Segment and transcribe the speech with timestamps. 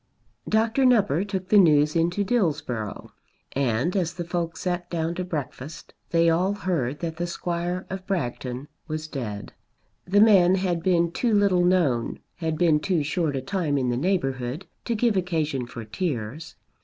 [0.49, 0.83] Dr.
[0.83, 3.11] Nupper took the news into Dillsborough,
[3.51, 8.07] and as the folk sat down to breakfast they all heard that the Squire of
[8.07, 9.53] Bragton was dead.
[10.07, 13.95] The man had been too little known, had been too short a time in the
[13.95, 16.55] neighbourhood, to give occasion for tears.